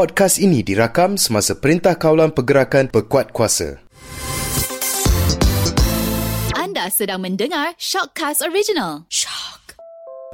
[0.00, 3.84] Podcast ini dirakam semasa Perintah Kawalan Pergerakan Pekuat Kuasa.
[6.56, 9.04] Anda sedang mendengar Shockcast Original.
[9.12, 9.76] Shock.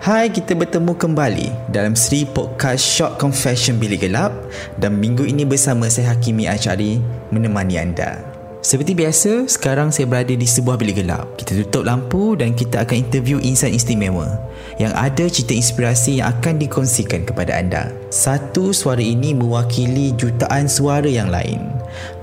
[0.06, 4.30] Hai, kita bertemu kembali dalam seri podcast Shock Confession Bilik Gelap
[4.78, 7.02] dan minggu ini bersama saya Hakimi Achari
[7.34, 8.35] menemani anda.
[8.66, 11.38] Seperti biasa, sekarang saya berada di sebuah bilik gelap.
[11.38, 14.42] Kita tutup lampu dan kita akan interview insan istimewa
[14.82, 17.94] yang ada cerita inspirasi yang akan dikongsikan kepada anda.
[18.10, 21.62] Satu suara ini mewakili jutaan suara yang lain.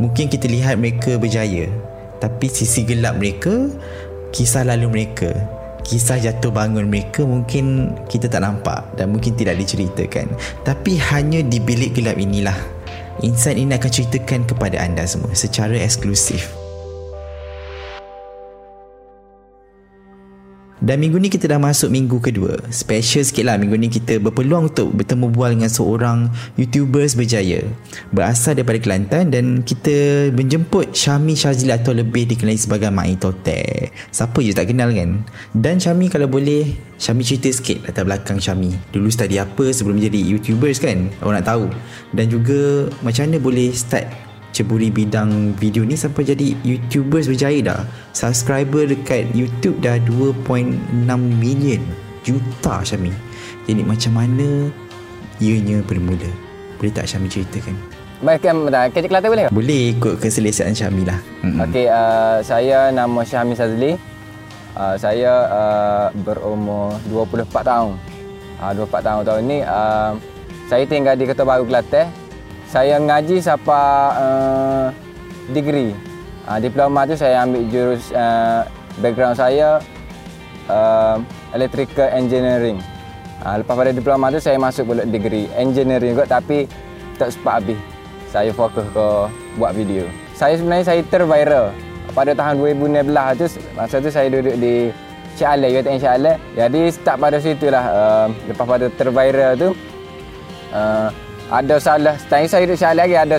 [0.04, 1.72] Mungkin kita lihat mereka berjaya,
[2.20, 3.72] tapi sisi gelap mereka,
[4.36, 5.32] kisah lalu mereka,
[5.88, 10.28] kisah jatuh bangun mereka mungkin kita tak nampak dan mungkin tidak diceritakan.
[10.68, 12.83] Tapi hanya di bilik gelap inilah
[13.22, 16.63] Insight ini akan ceritakan kepada anda semua secara eksklusif.
[20.84, 22.60] Dan minggu ni kita dah masuk minggu kedua.
[22.68, 26.28] Special sikit lah minggu ni kita berpeluang untuk bertemu bual dengan seorang
[26.60, 27.64] YouTubers berjaya.
[28.12, 33.96] Berasal daripada Kelantan dan kita menjemput Syami Shazili atau lebih dikenali sebagai Mai Tote.
[34.12, 35.24] Siapa je tak kenal kan?
[35.56, 38.76] Dan Syami kalau boleh, Syami cerita sikit latar belakang Syami.
[38.92, 41.08] Dulu study apa sebelum jadi YouTubers kan?
[41.24, 41.72] Orang nak tahu.
[42.12, 47.82] Dan juga macam mana boleh start ceburi bidang video ni sampai jadi YouTubers berjaya dah.
[48.14, 50.78] Subscriber dekat YouTube dah 2.6
[51.42, 51.82] million
[52.22, 53.12] juta Syami.
[53.66, 54.70] Jadi macam mana
[55.42, 56.30] ianya bermula?
[56.78, 57.76] Boleh tak Syami ceritakan?
[58.24, 58.56] Baik, kan,
[58.96, 59.46] Kelantan boleh?
[59.52, 61.20] Boleh ikut keselesaan Syami lah.
[61.44, 61.60] Mm-hmm.
[61.68, 64.00] Okey, uh, saya nama Syami Sazli.
[64.78, 67.92] Uh, saya uh, berumur 24 tahun.
[68.64, 69.60] Uh, 24 tahun tahun ni.
[69.68, 70.16] Uh,
[70.72, 72.23] saya tinggal di Kota Baru Kelantan
[72.74, 74.86] saya ngaji sampai uh,
[75.54, 75.94] degree.
[76.50, 78.66] Uh, diploma tu saya ambil jurus uh,
[78.98, 79.78] background saya
[80.74, 81.22] uh,
[81.54, 82.82] electrical engineering.
[83.46, 86.66] Uh, lepas pada diploma tu saya masuk pula degree engineering juga tapi
[87.22, 87.80] tak sempat habis.
[88.34, 89.06] Saya fokus ke
[89.62, 90.10] buat video.
[90.34, 91.70] Saya sebenarnya saya terviral
[92.18, 93.06] pada tahun 2016
[93.38, 93.46] tu
[93.78, 94.90] masa tu saya duduk di
[95.38, 96.18] Cik Ale, UiTM Cik.
[96.58, 97.86] Jadi start pada situ lah.
[97.86, 99.70] Uh, lepas pada terviral tu
[100.74, 101.14] uh,
[101.52, 103.36] ada salah time saya duduk Syah lagi ada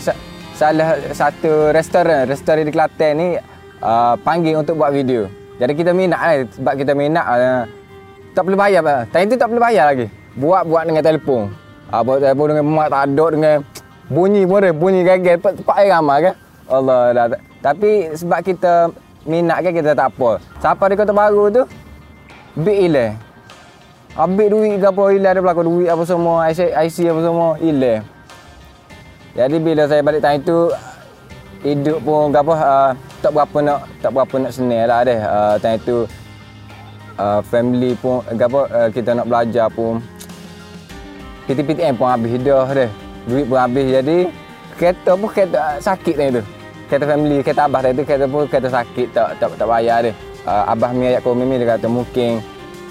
[0.52, 3.28] salah satu restoran restoran di Kelantan ni
[3.80, 5.30] uh, panggil untuk buat video.
[5.56, 7.62] Jadi kita minat lah sebab kita minat uh,
[8.34, 10.06] tak perlu bayar time tu tak perlu bayar lagi.
[10.34, 11.54] Buat buat dengan telefon.
[11.88, 13.54] Uh, buat telefon dengan mak tak ada dengan
[14.10, 16.34] bunyi pun bunyi gagal cepat air ramai kan?
[16.64, 17.26] Allah dah
[17.64, 18.92] tapi sebab kita
[19.24, 20.36] minat kan kita tak apa.
[20.60, 21.62] Siapa di kota baru tu?
[22.60, 23.33] Big ilah
[24.14, 28.06] Ambil duit ke apa hilang ada berlaku duit apa semua IC, IC apa semua hilang.
[29.34, 30.58] Jadi bila saya balik tahun itu
[31.66, 35.18] hidup pun apa uh, tak berapa nak tak berapa nak senang lah deh.
[35.18, 35.96] Uh, tahun itu
[37.18, 39.98] uh, family pun apa uh, kita nak belajar pun
[41.50, 42.90] PTPTM pun habis dah deh.
[43.26, 44.30] Duit pun habis jadi
[44.78, 46.42] kereta pun kereta sakit tahun itu.
[46.86, 50.14] Kereta family, kereta abah tahun itu kereta pun kereta sakit tak tak tak bayar deh.
[50.46, 52.38] Uh, abah mi ayat kau mimi dia kata mungkin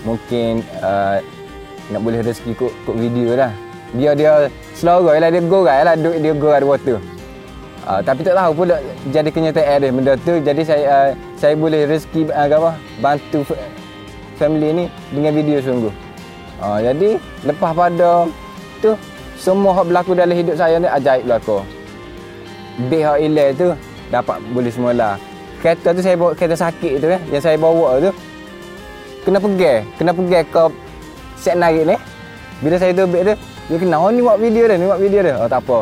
[0.04, 1.20] mungkin uh,
[1.92, 3.52] nak boleh rezeki kok kok video lah.
[3.94, 6.98] Dia dia seloroi lah dia gorai lah duit dia gorai ada water.
[7.84, 8.80] Uh, tapi tak tahu pula
[9.12, 13.44] jadi kenyataan dia benda tu jadi saya uh, saya boleh rezeki uh, apa bantu
[14.40, 15.94] family ni dengan video sungguh.
[16.64, 18.32] Uh, jadi lepas pada
[18.80, 18.96] tu
[19.36, 21.60] semua hak berlaku dalam hidup saya ni ajaib berlaku.
[22.88, 23.76] Bih hak ilai tu
[24.08, 25.20] dapat boleh semula.
[25.60, 28.12] Kereta tu saya bawa kereta sakit tu kan yang saya bawa tu
[29.24, 30.64] kena pergi kena pergi ke
[31.40, 31.98] set naik ni
[32.64, 33.18] bila saya tu tu
[33.72, 35.80] dia kena oh ni buat video dia ni buat video dia oh tak apa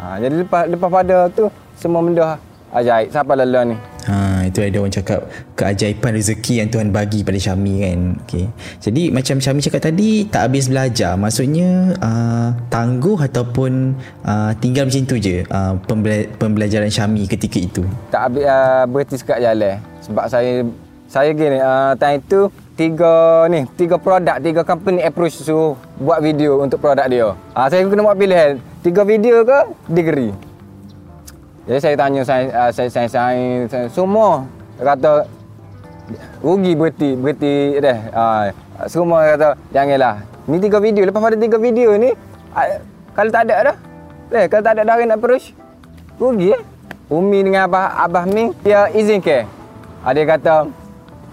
[0.00, 1.44] ha, jadi lepas lepas pada tu
[1.76, 2.36] semua benda
[2.72, 5.26] ajaib siapa lalu ni Ha, itu ada orang cakap
[5.58, 8.00] keajaiban rezeki yang Tuhan bagi pada Syami kan.
[8.22, 8.46] Okay.
[8.78, 11.18] Jadi macam Syami cakap tadi tak habis belajar.
[11.18, 17.82] Maksudnya uh, tangguh ataupun uh, tinggal macam tu je uh, pembela- pembelajaran Syami ketika itu.
[18.14, 19.82] Tak habis uh, berhenti sekat jalan.
[20.06, 20.62] Sebab saya
[21.06, 26.60] saya gini uh, time itu tiga ni tiga produk tiga company approach suruh buat video
[26.60, 27.28] untuk produk dia.
[27.54, 28.58] Uh, saya kena buat pilihan.
[28.82, 29.58] Tiga video ke
[29.90, 30.34] degree?
[31.66, 34.46] Jadi saya tanya saya uh, saya, saya, saya, saya semua.
[34.76, 35.24] Kata
[36.38, 38.42] rugi berhenti berhenti dah uh,
[38.86, 40.22] semua kata janganlah.
[40.46, 42.14] Ni tiga video lepas pada tiga video ni
[42.54, 42.68] uh,
[43.16, 43.76] kalau tak ada dah
[44.36, 45.50] eh, kalau tak ada dah nak approach
[46.18, 46.62] rugi eh.
[47.06, 49.46] Umi dengan Abah Abah Ming dia izin ke?
[50.02, 50.54] Ada kata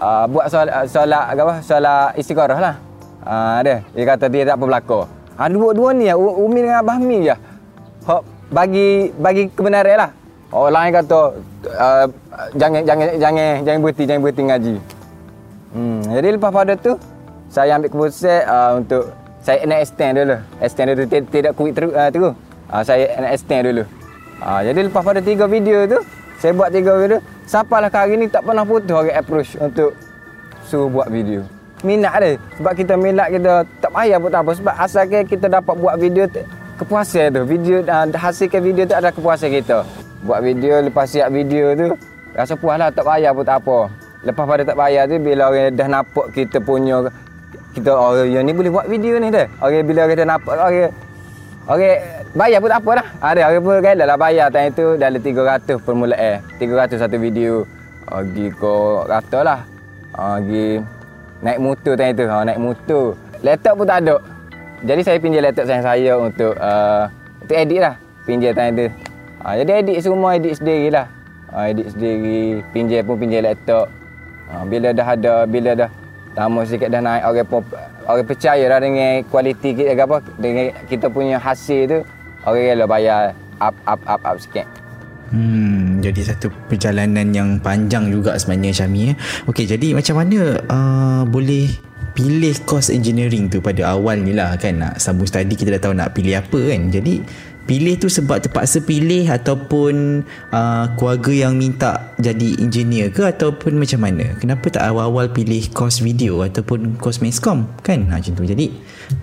[0.00, 2.74] uh, buat solat uh, solat apa solat istikharah lah.
[3.24, 5.04] Uh, dia dia kata dia tak apa berlaku.
[5.34, 7.36] Ah uh, dua-dua ni Umi dengan Abah Mi je.
[8.06, 8.22] Hok
[8.54, 10.10] bagi bagi kebenaran lah.
[10.54, 11.20] Orang lain kata
[11.74, 12.06] uh,
[12.54, 14.74] jangan jangan jangan jangan berhenti jangan berhenti ngaji.
[15.74, 16.94] Hmm, jadi lepas pada tu
[17.50, 19.10] saya ambil keputusan uh, untuk
[19.42, 20.36] saya nak extend dulu.
[20.62, 22.32] Extend dulu tidak, kuit terus uh, terus.
[22.70, 23.82] uh, saya nak extend dulu.
[24.40, 25.98] Uh, jadi lepas pada tiga video tu,
[26.38, 27.18] saya buat tiga video.
[27.44, 29.92] Siapalah kali ni tak pernah putus orang approach untuk
[30.64, 31.44] suruh buat video.
[31.84, 32.40] Minat dia.
[32.56, 34.50] Sebab kita minat kita tak payah buat apa.
[34.56, 36.24] Sebab asalkan kita dapat buat video
[36.80, 37.42] kepuasan tu.
[37.44, 39.84] Video, uh, hasilkan video tu ada kepuasan kita.
[40.24, 42.00] Buat video, lepas siap video tu,
[42.32, 43.92] rasa puas lah tak payah buat apa.
[44.24, 47.12] Lepas pada tak payah tu, bila orang dah nampak kita punya
[47.76, 49.44] kita orang yang ni boleh buat video ni dah.
[49.60, 50.88] Orang bila orang dah nampak orang
[51.64, 51.96] orang
[52.36, 53.06] bayar pun tak apa dah.
[53.24, 56.34] Ada orang pun rela lah bayar time tu dalam 300 permulaan.
[56.60, 57.64] 300 satu video.
[58.04, 59.60] Pergi ko kata lah.
[60.12, 60.80] Pergi
[61.40, 62.24] naik motor time tu.
[62.28, 63.16] Ha, naik motor.
[63.40, 64.16] Laptop pun tak ada.
[64.84, 67.08] Jadi saya pinjam laptop sayang saya untuk uh,
[67.40, 67.94] untuk edit lah.
[68.28, 68.86] Pinjam time tu.
[69.44, 71.06] Ha, jadi edit semua edit sendiri lah.
[71.52, 72.60] Ha, edit sendiri.
[72.72, 73.88] Pinjam pun pinjam laptop.
[74.52, 75.90] Ha, bila dah ada, bila dah
[76.34, 77.62] lama sikit dah naik orang pun
[78.08, 81.98] orang percaya lah dengan kualiti kita apa dengan kita punya hasil tu
[82.44, 83.20] orang rela bayar
[83.60, 84.66] up up up up sikit
[85.34, 89.16] Hmm, jadi satu perjalanan yang panjang juga sebenarnya Syami eh.
[89.50, 91.74] Okey, jadi macam mana uh, boleh
[92.14, 95.94] pilih course engineering tu pada awal ni lah kan nak sambung study kita dah tahu
[95.98, 96.86] nak pilih apa kan.
[96.86, 97.18] Jadi
[97.64, 104.00] pilih tu sebab terpaksa pilih ataupun uh, keluarga yang minta jadi engineer ke ataupun macam
[104.04, 104.36] mana?
[104.36, 108.04] Kenapa tak awal-awal pilih course video ataupun course meskom kan?
[108.12, 108.44] Ha, macam tu.
[108.44, 108.68] Jadi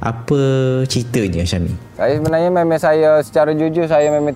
[0.01, 0.41] apa
[0.89, 1.73] ceritanya Syami?
[1.97, 4.33] Saya sebenarnya memang saya secara jujur saya memang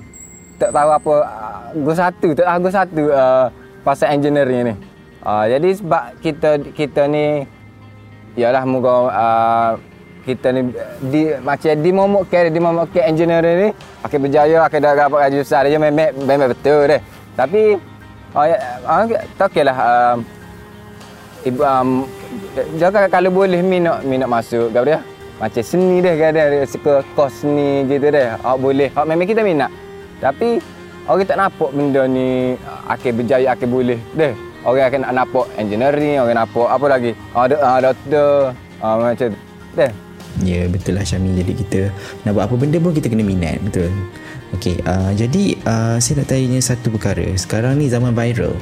[0.61, 3.45] tak tahu apa uh, go satu tak tahu go satu uh,
[3.81, 4.75] pasal engineering ni.
[5.25, 7.49] Uh, jadi sebab kita kita ni
[8.37, 9.71] ialah muka uh,
[10.25, 10.73] kita ni
[11.05, 13.69] di macam di momok ke di momok ke engineering ni
[14.01, 17.01] akan berjaya akan dah dapat gaji besar dia memang memang betul deh.
[17.37, 17.77] Tapi
[18.33, 18.57] oh ya,
[18.89, 19.03] uh,
[19.37, 20.17] tak okeylah um,
[21.45, 21.89] ibu um,
[22.81, 25.05] jaga kalau boleh minat minat masuk dia
[25.35, 28.33] macam seni deh dia suka kos ni gitu deh.
[28.41, 28.89] Oh boleh.
[28.95, 29.69] Oh, memang kita minat.
[30.23, 30.63] Tapi
[31.05, 32.55] orang tak nampak benda ni
[32.87, 34.33] akan berjaya akan boleh deh.
[34.65, 37.11] Orang akan nak nampak engineering, orang nampak apa lagi?
[37.37, 38.31] Ada oh, doktor,
[38.81, 39.29] oh, macam.
[39.77, 40.04] Deh.
[40.43, 41.79] Ya betul lah Syami Jadi kita
[42.27, 43.87] nak buat apa benda pun kita kena minat Betul.
[44.51, 47.23] Okay uh, Jadi uh, saya nak tanya satu perkara.
[47.39, 48.55] Sekarang ni zaman viral.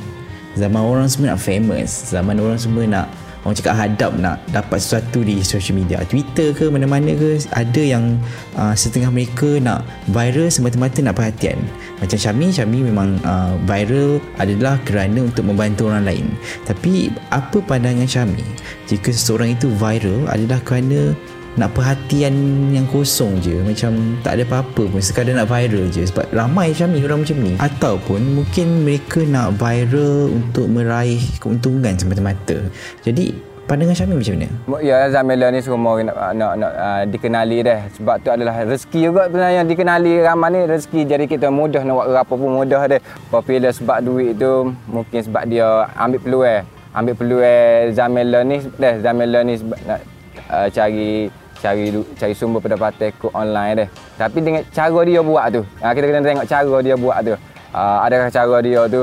[0.54, 2.14] Zaman orang semua nak famous.
[2.14, 3.08] Zaman orang semua nak
[3.44, 6.00] Orang cakap hadap nak dapat sesuatu di social media.
[6.08, 8.16] Twitter ke mana-mana ke Ada yang
[8.56, 9.84] uh, setengah mereka nak
[10.16, 11.60] viral semata-mata nak perhatian.
[12.00, 16.26] Macam Syami, Syami memang uh, viral adalah kerana untuk membantu orang lain.
[16.64, 18.44] Tapi apa pandangan Syami
[18.88, 21.12] Jika seseorang itu viral adalah kerana
[21.54, 22.34] nak perhatian
[22.74, 26.02] yang kosong je macam tak ada apa-apa pun sekadar nak viral je.
[26.10, 27.54] Sebab ramai macam ni orang macam ni.
[27.62, 32.58] Ataupun mungkin mereka nak viral untuk meraih keuntungan semata-mata.
[33.06, 33.38] Jadi
[33.70, 34.50] pandangan Syamil macam mana?
[34.82, 37.80] Ya Zamila ni semua nak, nak, nak uh, dikenali dah.
[38.02, 39.62] Sebab tu adalah rezeki juga sebenarnya.
[39.62, 44.02] Dikenali ramai ni rezeki jadi kita mudah nak buat apa pun mudah dah popular sebab
[44.02, 46.66] duit tu mungkin sebab dia ambil peluang.
[46.98, 50.02] Ambil peluang Zamila ni dah Zamila ni sebab nak
[50.50, 51.30] uh, cari
[51.64, 53.90] cari cari sumber pendapatan ikut online deh.
[54.20, 57.34] Tapi dengan cara dia buat tu, ha, kita kena tengok cara dia buat tu.
[57.74, 59.02] Uh, adakah cara dia tu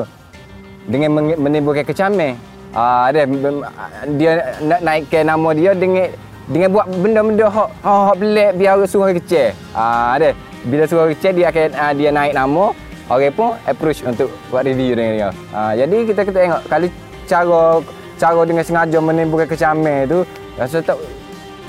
[0.84, 1.10] dengan
[1.40, 2.36] menimbulkan kecaman?
[2.70, 3.26] Uh, ada
[4.14, 6.06] dia nak naikkan nama dia dengan
[6.46, 9.56] dengan buat benda-benda hok hok pelik biar suruh kecil.
[9.74, 10.36] Ah ada
[10.68, 12.76] bila suruh kecil dia akan dia naik nama
[13.10, 15.30] orang pun approach untuk buat review dengan dia.
[15.82, 16.88] Jadi kita kita tengok kalau
[17.26, 17.62] cara
[18.20, 20.18] cara dengan sengaja menimbulkan kecaman tu
[20.54, 20.98] rasa tak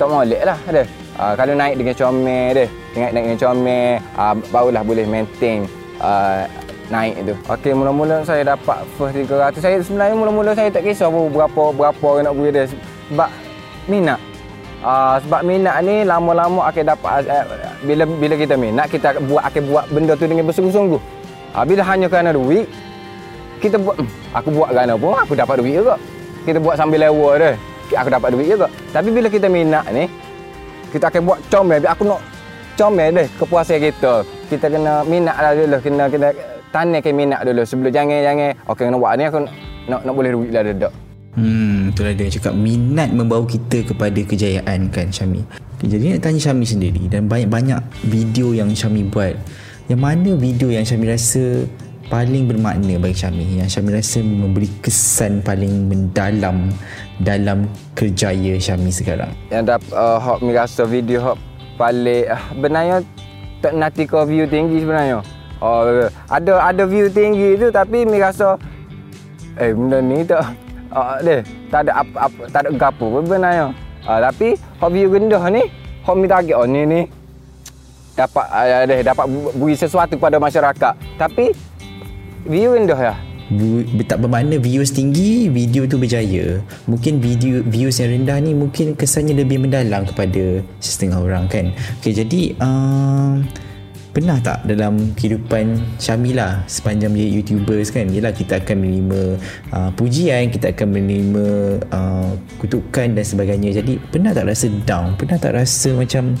[0.02, 0.82] tak molek lah ada.
[1.12, 2.64] Uh, kalau naik dengan comel dia,
[2.98, 5.58] naik, naik dengan comel, uh, barulah boleh maintain
[6.02, 6.42] uh,
[6.90, 7.34] naik tu.
[7.46, 9.62] Okey, mula-mula saya dapat first 300.
[9.62, 13.30] Saya sebenarnya mula-mula saya tak kisah pun berapa berapa orang nak beri dia sebab
[13.86, 14.18] minat.
[14.82, 17.46] Uh, sebab minat ni lama-lama akan dapat uh,
[17.86, 20.98] bila bila kita minat kita buat akan buat benda tu dengan bersungguh-sungguh.
[21.54, 22.66] Uh, bila hanya kerana duit
[23.62, 25.94] kita buat hmm, aku buat kerana pun aku dapat duit juga.
[26.42, 27.54] Kita buat sambil lewa dia
[27.96, 28.66] aku dapat duit juga.
[28.90, 30.08] Tapi bila kita minat ni,
[30.92, 31.80] kita akan buat comel.
[31.84, 32.20] Aku nak
[32.76, 34.26] comel deh kepuasan kita.
[34.50, 35.76] Kita kena minat lah dulu.
[35.80, 36.28] Kena, kena
[36.72, 37.62] tanamkan minat dulu.
[37.64, 39.38] Sebelum jangan-jangan, okey nak buat ni aku
[39.88, 40.92] nak, nak boleh duit lah dedak.
[41.32, 45.40] Hmm, itulah dia cakap minat membawa kita kepada kejayaan kan Syami.
[45.80, 49.32] Jadi nak tanya Syami sendiri dan banyak-banyak video yang Syami buat.
[49.88, 51.64] Yang mana video yang Syami rasa
[52.12, 56.68] paling bermakna bagi Syami yang Syami rasa memberi kesan paling mendalam
[57.24, 57.64] dalam
[57.96, 59.32] kerjaya Syami sekarang.
[59.48, 61.40] Yang dapat uh, hok mi rasa video hok
[61.80, 63.00] paling uh, benarnya
[63.64, 65.24] tak nanti kau view tinggi sebenarnya.
[65.64, 65.88] Oh
[66.28, 68.60] ada ada view tinggi tu tapi mi rasa
[69.56, 70.52] eh benda ni tak
[70.92, 71.40] uh, deh
[71.72, 73.72] tak ada apa, apa tak ada gapo benarnya
[74.04, 74.52] uh, tapi
[74.84, 75.64] hok view rendah ni
[76.04, 77.00] hok mi target oh ni ni
[78.12, 79.24] dapat uh, dapat
[79.56, 80.94] beri sesuatu kepada masyarakat.
[81.16, 81.71] Tapi
[82.46, 83.14] view rendah ya.
[83.52, 86.62] Bu, tak bermakna views tinggi video tu berjaya.
[86.88, 91.68] Mungkin video views yang rendah ni mungkin kesannya lebih mendalam kepada setengah orang kan?
[92.00, 93.44] Okay, jadi uh,
[94.16, 98.08] pernah tak dalam kehidupan Syamila sepanjang dia youtubers kan?
[98.08, 99.20] Yelah kita akan menerima
[99.74, 101.44] uh, pujian kita akan menerima
[101.92, 103.84] uh, kutukan dan sebagainya.
[103.84, 105.12] Jadi pernah tak rasa down?
[105.20, 106.32] Pernah tak rasa macam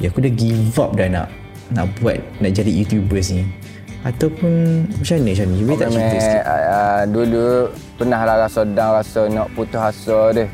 [0.00, 1.28] ya aku dah give up dah nak
[1.76, 3.44] nak buat nak jadi youtubers ni
[4.04, 5.58] Ataupun macam mana Syami?
[5.64, 6.42] Boleh tak cerita sikit?
[6.44, 7.46] Uh, dulu
[7.96, 10.48] pernah lah rasa down, rasa nak putus asa deh.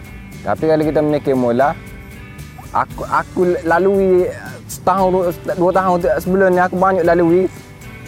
[0.46, 1.74] Tapi kalau kita memikir mula,
[2.70, 4.30] aku aku lalui
[4.70, 7.50] setahun, dua tahun sebelum ni aku banyak lalui.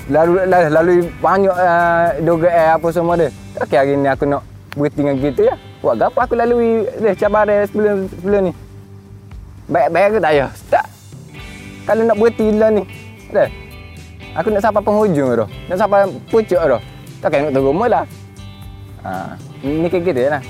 [0.07, 3.31] Lalu lalu, lalu banyak uh, doga air apa semua deh.
[3.59, 4.47] Okey hari ni aku nak
[4.79, 5.55] berhenti dengan gitu ya.
[5.83, 8.53] Buat apa aku lalui deh cabaran sebelum sebelum ni.
[9.67, 10.47] Baik-baik ke tak ya?
[10.71, 10.87] Tak.
[11.83, 12.83] Kalau nak berhenti lah ni.
[13.35, 13.51] Deh.
[14.33, 15.47] Aku nak sampai penghujung tu.
[15.69, 16.79] Nak sampai pucuk tu.
[17.21, 18.03] Takkan nak tunggu mula.
[19.03, 20.43] Ha, ni kayak gitu lah.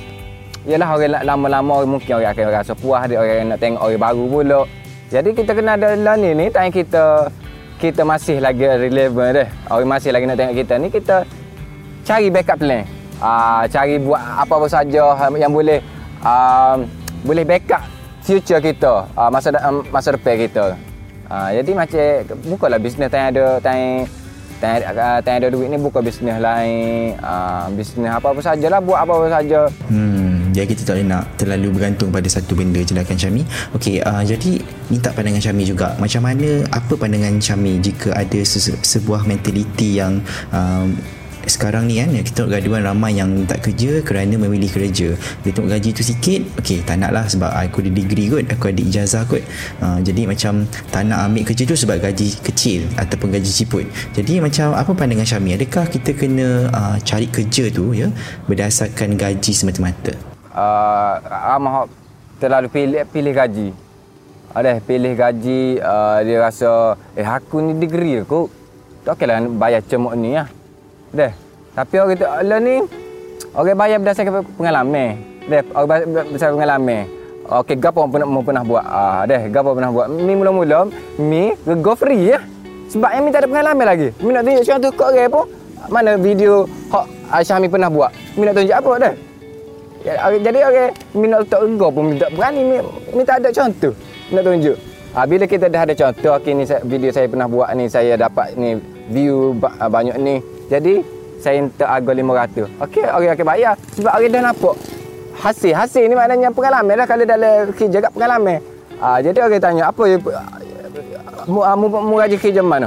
[0.62, 4.60] Yalah orang lama-lama mungkin orang akan rasa puas dia orang nak tengok orang baru pula.
[5.10, 7.28] Jadi kita kena ada lah ni ni kita
[7.82, 9.48] kita masih lagi relevan deh.
[9.66, 11.16] Orang masih lagi nak tengok kita ni kita
[12.06, 12.86] cari backup plan.
[13.18, 15.82] Uh, cari buat apa-apa saja yang boleh
[16.22, 16.78] uh,
[17.26, 17.82] boleh backup
[18.22, 19.50] future kita uh, masa
[19.90, 20.78] masa depan kita.
[21.32, 22.00] Ha, jadi macam
[22.44, 24.04] bukalah bisnes yang ada yang
[25.24, 27.16] yang ada duit ni buka bisnes lain.
[27.24, 29.64] Ha, bisnes apa-apa sajalah buat apa-apa saja.
[29.88, 33.48] Hmm, jadi kita tak nak terlalu bergantung pada satu benda je kan Syami.
[33.72, 34.60] Okey, uh, jadi
[34.92, 35.96] minta pandangan Syami juga.
[35.96, 38.40] Macam mana apa pandangan Syami jika ada
[38.84, 40.20] sebuah mentaliti yang
[40.52, 40.84] uh,
[41.46, 45.14] sekarang ni kan kita tengok gaduhan ramai yang tak kerja kerana memilih kerja.
[45.42, 48.70] Dia tengok gaji tu sikit ok tak nak lah sebab aku ada degree kot aku
[48.70, 49.42] ada ijazah kot.
[49.82, 54.44] Uh, jadi macam tak nak ambil kerja tu sebab gaji kecil ataupun gaji ciput jadi
[54.44, 55.56] macam apa pandangan Syami?
[55.56, 58.08] Adakah kita kena uh, cari kerja tu ya
[58.46, 60.12] berdasarkan gaji semata-mata?
[60.52, 61.88] Uh, ramah
[62.36, 63.68] terlalu pilih, pilih gaji.
[64.52, 68.52] Ada pilih gaji uh, dia rasa eh aku ni degree aku
[69.00, 70.46] tak okeylah bayar cemuk ni lah
[71.12, 71.32] Deh.
[71.72, 72.74] Tapi orang tu Allah ni
[73.52, 75.10] orang bayar berdasarkan pengalaman.
[75.44, 77.02] Deh, orang bayar berdasarkan pengalaman.
[77.42, 78.84] Okey, gapo pernah mau pernah buat?
[78.86, 80.08] Ah, deh, gapo pernah buat?
[80.08, 80.88] Mi mula-mula
[81.20, 81.52] mi
[81.84, 82.40] go free ya.
[82.88, 84.08] Sebab yang mi tak ada pengalaman lagi.
[84.24, 85.42] Mi nak tunjuk contoh kau orang apa?
[85.90, 88.12] Mana video hak Aisyah mi pernah buat?
[88.36, 89.14] Mi nak tunjuk apa dah?
[90.02, 92.76] Ya, jadi okey, okay, mi nak tak ego pun mi tak berani mi,
[93.14, 93.94] mi tak ada contoh
[94.34, 94.76] nak tunjuk.
[95.12, 98.56] Ah, bila kita dah ada contoh, okey ni video saya pernah buat ni, saya dapat
[98.56, 98.80] ni
[99.12, 100.40] view banyak ni.
[100.70, 101.02] Jadi
[101.42, 102.56] saya minta harga RM500.
[102.86, 103.74] Okey, orang akan bayar.
[103.98, 104.74] Sebab orang dah nampak
[105.42, 105.72] hasil.
[105.74, 108.58] Hasil ni maknanya pengalaman lah kalau dalam kerja kat pengalaman.
[109.02, 110.16] Ha, jadi orang tanya, apa ya,
[111.50, 112.86] mu, mu, mu gaji kerja mana?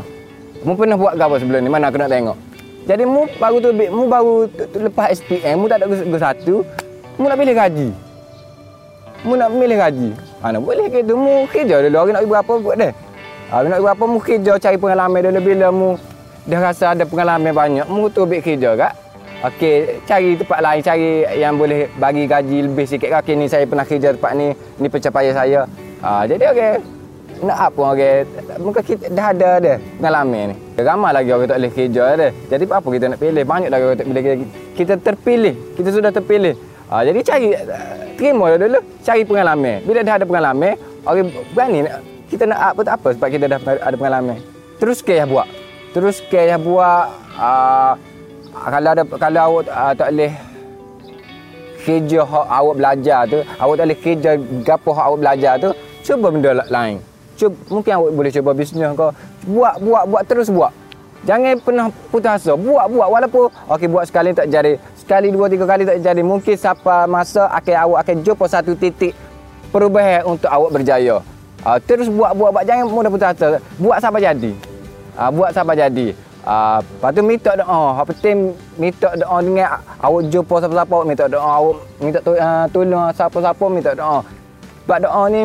[0.63, 1.69] Mu pernah buat apa sebelum ni?
[1.69, 2.37] Mana aku nak tengok?
[2.85, 4.45] Jadi mu baru tu mu baru
[4.77, 6.61] lepas SPM, mu tak ada gus satu,
[7.17, 7.89] mu nak pilih gaji.
[9.25, 10.09] Mu nak pilih gaji.
[10.39, 12.93] Mana boleh ke tu mu kerja dulu orang nak berapa buat deh.
[13.49, 15.89] Ha, nak berapa mu kerja cari pengalaman dulu bila mu
[16.45, 18.93] dah rasa ada pengalaman banyak, mu tu ambil kerja kak.
[19.45, 23.13] Okey, cari tempat lain, cari yang boleh bagi gaji lebih sikit.
[23.21, 25.69] Okey, ni saya pernah kerja tempat ni, ni pencapaian saya.
[26.01, 26.71] Ha, jadi okey,
[27.45, 28.13] nak apa okey,
[28.57, 30.55] muka kita dah ada dah pengalaman ni.
[30.81, 32.31] Ramai lagi orang tak boleh kerja dah.
[32.49, 33.43] Jadi apa kita nak pilih?
[33.45, 34.45] Banyak lagi orang tak boleh kerja.
[34.73, 36.53] Kita terpilih, kita sudah terpilih.
[36.89, 37.47] Ha, jadi cari,
[38.17, 39.77] terima dulu, cari pengalaman.
[39.85, 40.73] Bila dah ada pengalaman,
[41.05, 41.79] orang berani
[42.29, 44.37] kita nak apa tak apa sebab kita dah ada pengalaman.
[44.81, 45.45] Terus ke ya buat
[45.95, 47.07] terus ke yang buat
[47.39, 47.95] uh,
[48.51, 50.33] kalau ada kalau awak uh, tak boleh
[51.87, 54.31] kerja hak awak belajar tu awak tak boleh kerja
[54.67, 55.69] gapo hak awak belajar tu
[56.03, 56.99] cuba benda lain.
[57.39, 59.15] Cuba mungkin awak boleh cuba bisnes kau.
[59.47, 60.75] Buat buat buat terus buat.
[61.23, 62.53] Jangan pernah putus asa.
[62.59, 63.07] Buat buat.
[63.09, 63.47] Walaupun
[63.79, 64.75] okey buat sekali tak jadi.
[64.99, 66.21] Sekali dua tiga kali tak jadi.
[66.21, 69.15] Mungkin siapa masa akan awak akan jumpa satu titik
[69.71, 71.23] perubahan untuk awak berjaya.
[71.63, 72.63] Uh, terus buat buat buat.
[72.67, 73.57] Jangan mudah putus asa.
[73.79, 74.74] Buat sampai jadi
[75.17, 76.07] uh, buat sampai jadi.
[76.45, 77.81] Uh, lepas tu minta doa.
[77.97, 83.03] Hak penting minta doa dengan awak jumpa siapa-siapa minta doa awak minta to, uh, tolong
[83.11, 84.21] siapa-siapa minta doa.
[84.85, 85.41] Sebab doa ni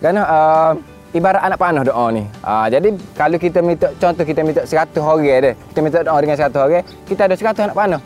[0.00, 0.72] kan uh,
[1.12, 2.24] ibarat anak panah doa ni.
[2.40, 5.54] Uh, jadi kalau kita minta contoh kita minta 100 orang deh.
[5.72, 8.00] Kita minta doa dengan 100 orang, kita ada 100 anak panah.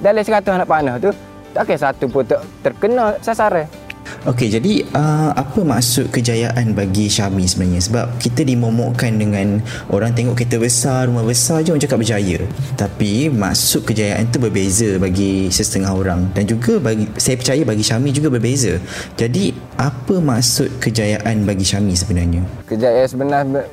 [0.00, 1.12] Dalam 100 anak panah tu
[1.50, 3.66] tak okay, satu pun ter, terkena sasaran.
[4.28, 7.80] Okey, jadi uh, apa maksud kejayaan bagi Syami sebenarnya?
[7.80, 12.38] Sebab kita dimomokkan dengan orang tengok kereta besar, rumah besar je orang cakap berjaya.
[12.76, 18.08] Tapi maksud kejayaan tu berbeza bagi setengah orang dan juga bagi saya percaya bagi Syami
[18.12, 18.76] juga berbeza.
[19.16, 22.42] Jadi apa maksud kejayaan bagi Syami sebenarnya?
[22.68, 23.64] Kejayaan sebenarnya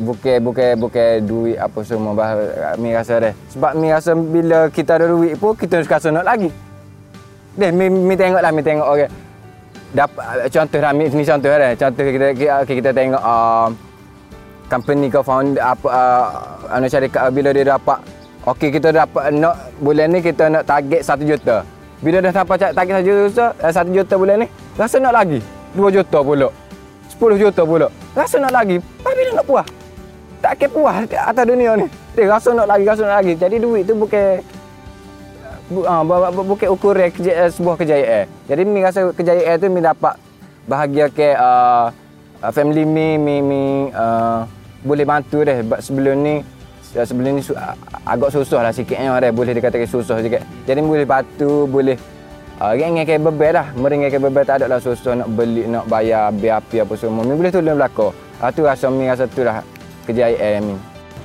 [0.00, 2.32] bukan bukan bukan duit apa semua bah
[2.76, 3.34] mi rasa deh.
[3.56, 6.71] Sebab mi rasa bila kita ada duit pun kita rasa nak lagi.
[7.52, 8.86] Deh mi, mi tengoklah mi tengok.
[8.96, 9.10] Okay.
[9.92, 11.72] Dapat contoh lah ni contoh dah.
[11.76, 13.68] Contoh kita kita, kita tengok uh,
[14.72, 16.24] company ke found apa uh,
[16.72, 18.00] anu syarikat bila dia dapat
[18.48, 21.60] okey kita dapat nak bulan ni kita nak target 1 juta.
[22.00, 25.38] Bila dah sampai target 1 juta, 1 eh, juta bulan ni, rasa nak lagi
[25.76, 26.48] 2 juta pula.
[27.20, 27.86] 10 juta pula.
[28.16, 28.80] Rasa nak lagi.
[28.80, 29.68] Tapi dia nak puas
[30.42, 31.86] tak ke puas atas dunia ni.
[32.18, 33.32] Dia rasa nak lagi, rasa nak lagi.
[33.38, 34.42] Jadi duit tu bukan
[35.80, 36.02] uh,
[36.44, 38.28] bukan ukuran keja, uh, sebuah kejayaan.
[38.46, 40.20] Jadi mi rasa kejayaan tu mi dapat
[40.68, 41.88] bahagia ke uh,
[42.52, 44.44] family mi mi mi uh,
[44.84, 46.34] boleh bantu deh sebelum ni
[46.92, 47.42] sebelum ni
[48.04, 50.44] agak susah lah sikitnya deh boleh dikatakan susah sikit.
[50.68, 51.96] Jadi boleh bantu, boleh
[52.62, 55.82] Uh, yang kayak bebel lah Meringai kayak bebel tak ada lah susah nak beli, nak
[55.90, 59.42] bayar biar api apa semua Mi boleh tolong belakang uh, Tu rasa Mi rasa tu
[59.42, 59.66] lah
[60.06, 60.78] kejayaan Amin.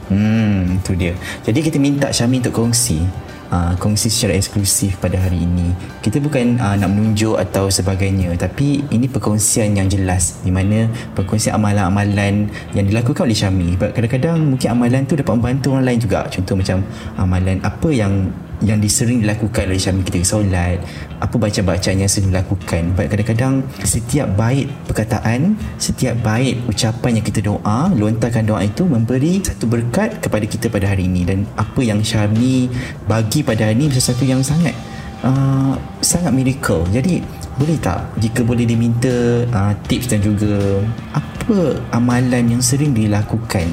[0.08, 1.14] Hmm, itu dia.
[1.44, 3.04] Jadi kita minta Syami untuk kongsi
[3.52, 5.72] uh, kongsi secara eksklusif pada hari ini.
[6.04, 11.56] Kita bukan uh, nak menunjuk atau sebagainya, tapi ini perkongsian yang jelas di mana perkongsian
[11.56, 13.76] amalan-amalan yang dilakukan oleh Syami.
[13.78, 16.20] Kadang-kadang mungkin amalan tu dapat membantu orang lain juga.
[16.32, 16.78] Contoh macam
[17.20, 18.32] amalan apa yang
[18.66, 20.82] yang disering dilakukan oleh Syamil ketika solat
[21.22, 22.94] apa baca-bacaan yang sering dilakukan.
[22.98, 29.70] Kadang-kadang setiap baik perkataan setiap baik ucapan yang kita doa lontarkan doa itu memberi satu
[29.70, 31.22] berkat kepada kita pada hari ini.
[31.22, 32.70] Dan apa yang Syami
[33.06, 34.74] bagi pada hari ini sesuatu yang sangat
[35.22, 36.82] uh, sangat miracle.
[36.90, 37.22] Jadi
[37.58, 40.82] boleh tak jika boleh diminta uh, tips dan juga
[41.14, 43.70] apa amalan yang sering dilakukan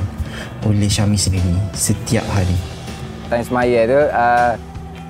[0.65, 2.57] oleh Syami sendiri setiap hari?
[3.33, 4.53] Time semaya tu uh,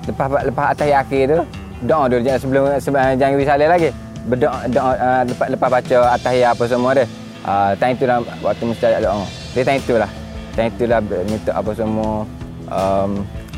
[0.07, 1.39] lepas lepas atas akhir tu
[1.85, 3.89] doa dulu jangan sebelum sebelum jangan risalah lagi.
[4.25, 7.05] Berdoa doa uh, lepas lepas baca atas apa semua dia
[7.45, 10.11] uh, time tu lah waktu mustajab doa dia time tu lah.
[10.55, 12.11] Time tu lah minta apa semua
[12.71, 13.11] um,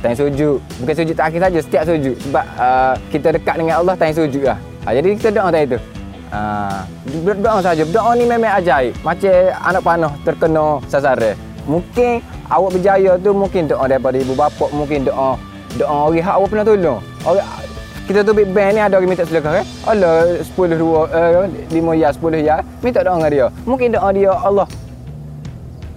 [0.04, 0.58] time sujud.
[0.84, 2.16] Bukan sujud terakhir saja setiap sujud.
[2.28, 4.60] Sebab uh, kita dekat dengan Allah time sujud lah.
[4.84, 5.80] Uh, jadi kita doa time tu.
[6.28, 6.80] Uh,
[7.40, 7.84] doa saja.
[7.88, 8.92] Doa ni memang ajaib.
[9.06, 9.32] Macam
[9.64, 15.36] anak panah terkena sasaran mungkin awak berjaya tu mungkin doa daripada ibu bapa mungkin doa
[15.76, 17.00] doa orang hak awak pernah tolong.
[17.28, 17.46] Orang
[18.08, 19.66] kita tu big band ni ada orang minta sedekah kan.
[19.84, 23.48] Allah 10 2 uh, 5 ya 10 ya minta doa dengan dia.
[23.68, 24.68] Mungkin doa dia Allah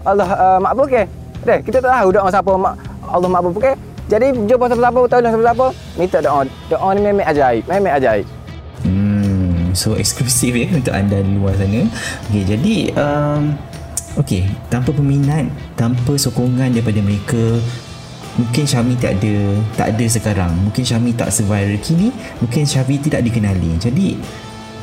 [0.03, 1.07] Allah uh, makbul ke?
[1.47, 2.75] Deh, kita tak tahu doa siapa mak
[3.07, 3.73] Allah makbul ke?
[4.11, 6.41] Jadi jumpa siapa-siapa tolong siapa-siapa minta doa.
[6.67, 8.27] Doa ni memang ajaib, memang ajaib.
[8.83, 11.87] Hmm, so eksklusif ya untuk anda di luar sana.
[12.27, 13.55] Okey, jadi um,
[14.19, 15.47] Okey, tanpa peminat,
[15.79, 17.63] tanpa sokongan daripada mereka,
[18.41, 19.35] mungkin Syami tak ada
[19.77, 20.53] tak ada sekarang.
[20.65, 22.09] Mungkin Syami tak survive kini.
[22.41, 23.77] Mungkin Syami tidak dikenali.
[23.77, 24.17] Jadi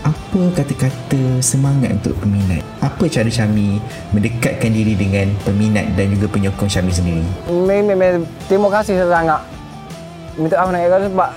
[0.05, 2.61] apa kata-kata semangat untuk peminat?
[2.85, 3.81] Apa cara Syami
[4.13, 7.25] mendekatkan diri dengan peminat dan juga penyokong Syami sendiri?
[7.49, 9.41] Memang terima kasih sangat.
[10.37, 11.31] Minta maaf nak kata sebab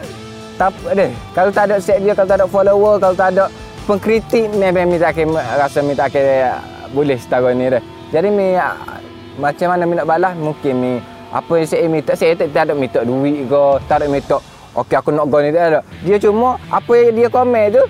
[0.61, 1.07] tak ada.
[1.33, 3.45] Kalau tak ada set dia kalau tak ada follower kalau tak ada
[3.89, 6.23] pengkritik memang minta akan rasa minta akan
[6.93, 7.81] boleh setara ni dah
[8.11, 8.59] jadi mi
[9.39, 10.35] macam mana mi nak balas?
[10.35, 10.93] Mungkin mi
[11.31, 14.43] apa yang saya minta saya tak, tak ada minta duit ke tak ada minta
[14.75, 15.81] okey aku nak gol ni tak ada.
[16.03, 17.85] Dia cuma apa yang dia komen tu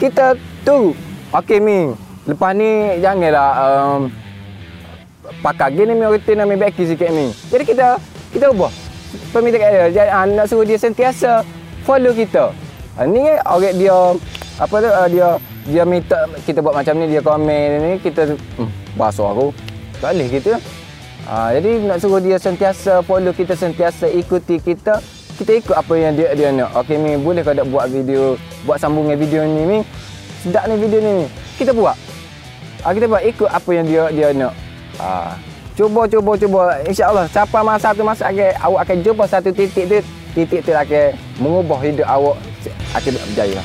[0.00, 0.32] kita
[0.64, 0.96] tu
[1.36, 1.92] okey mi
[2.24, 4.00] lepas ni janganlah um,
[5.44, 7.86] pakai gini mi orang nak ambil baki sikit mi jadi kita
[8.32, 8.72] kita ubah.
[9.32, 11.44] Permintaan dia jadi, uh, nak suruh dia sentiasa
[11.84, 12.52] follow kita.
[12.96, 13.96] Uh, ni orang dia
[14.56, 15.28] apa tu uh, dia
[15.68, 19.48] dia minta kita buat macam ni dia komen ni kita hmm, basuh aku.
[20.00, 20.56] Tak boleh gitu
[21.28, 24.96] Ha, jadi nak suruh dia sentiasa follow kita, sentiasa ikuti kita.
[25.36, 26.72] Kita ikut apa yang dia dia nak.
[26.80, 29.78] Okey Mi, boleh kau tak buat video, buat sambungan video ni Mi?
[30.40, 31.28] Sedap ni video ni.
[31.60, 31.92] Kita buat.
[32.80, 34.56] Ha, kita buat ikut apa yang dia dia nak.
[35.04, 35.36] Ha,
[35.76, 36.60] cuba cuba cuba.
[36.88, 40.00] Insya-Allah siapa masa tu masa akan awak akan jumpa satu titik tu,
[40.32, 41.12] titik tu akan
[41.44, 42.40] mengubah hidup awak
[42.96, 43.60] akan berjaya.